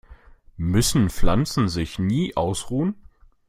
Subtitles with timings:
[0.57, 2.95] Müssen Pflanzen sich nie ausruhen?